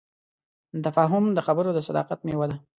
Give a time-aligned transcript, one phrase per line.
[0.85, 2.57] تفاهم د خبرو د صداقت میوه ده.